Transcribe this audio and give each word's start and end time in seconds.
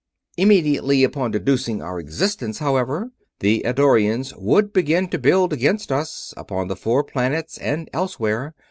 Immediately 0.35 1.03
upon 1.03 1.29
deducing 1.29 1.79
our 1.79 1.99
existence, 1.99 2.57
however, 2.57 3.11
the 3.39 3.61
Eddorians 3.63 4.33
would 4.35 4.73
begin 4.73 5.07
to 5.09 5.19
build 5.19 5.53
against 5.53 5.91
us, 5.91 6.33
upon 6.35 6.69
the 6.69 6.75
four 6.75 7.03
planets 7.03 7.59
and 7.59 7.87
elsewhere. 7.93 8.55